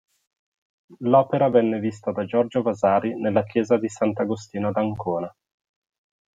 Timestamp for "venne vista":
1.51-2.11